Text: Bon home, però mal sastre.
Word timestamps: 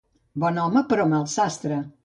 Bon 0.43 0.57
home, 0.63 0.83
però 0.95 1.07
mal 1.13 1.31
sastre. 1.37 1.83